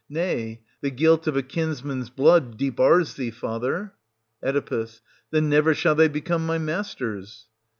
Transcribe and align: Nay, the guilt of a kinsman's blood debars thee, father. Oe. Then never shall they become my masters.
Nay, 0.09 0.61
the 0.81 0.89
guilt 0.89 1.27
of 1.27 1.37
a 1.37 1.43
kinsman's 1.43 2.09
blood 2.09 2.57
debars 2.57 3.13
thee, 3.17 3.29
father. 3.29 3.93
Oe. 4.41 4.87
Then 5.29 5.47
never 5.47 5.75
shall 5.75 5.93
they 5.93 6.07
become 6.07 6.43
my 6.43 6.57
masters. 6.57 7.45